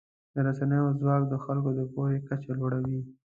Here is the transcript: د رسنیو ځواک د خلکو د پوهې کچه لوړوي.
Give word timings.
د 0.33 0.35
رسنیو 0.47 0.97
ځواک 0.99 1.21
د 1.27 1.33
خلکو 1.43 1.69
د 1.77 1.81
پوهې 1.93 2.17
کچه 2.27 2.51
لوړوي. 2.59 3.01